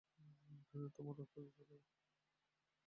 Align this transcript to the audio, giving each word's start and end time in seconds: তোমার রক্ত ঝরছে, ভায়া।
তোমার 0.95 1.15
রক্ত 1.15 1.35
ঝরছে, 1.37 1.63
ভায়া। 1.69 1.85